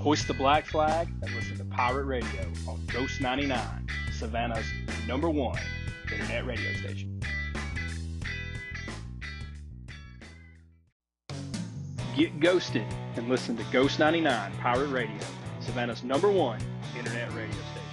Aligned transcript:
Hoist 0.00 0.28
the 0.28 0.34
black 0.34 0.64
flag 0.64 1.08
and 1.22 1.34
listen 1.34 1.58
to 1.58 1.64
Pirate 1.64 2.04
Radio 2.04 2.46
on 2.68 2.80
Ghost 2.86 3.20
99, 3.20 3.58
Savannah's 4.12 4.66
number 5.08 5.28
one 5.28 5.58
internet 6.12 6.46
radio 6.46 6.72
station. 6.74 7.20
Get 12.16 12.38
ghosted 12.38 12.86
and 13.16 13.28
listen 13.28 13.56
to 13.56 13.64
Ghost 13.72 13.98
99 13.98 14.52
Pirate 14.60 14.88
Radio, 14.88 15.18
Savannah's 15.60 16.04
number 16.04 16.30
one 16.30 16.60
internet 16.96 17.28
radio 17.34 17.50
station. 17.50 17.87